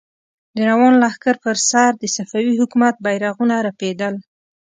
د 0.55 0.57
روان 0.69 0.93
لښکر 1.01 1.35
پر 1.43 1.57
سر 1.69 1.91
د 1.97 2.03
صفوي 2.15 2.53
حکومت 2.61 2.95
بيرغونه 3.05 3.55
رپېدل. 3.67 4.13